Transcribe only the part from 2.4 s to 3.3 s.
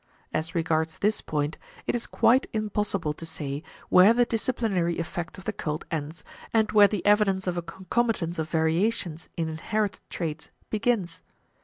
impossible to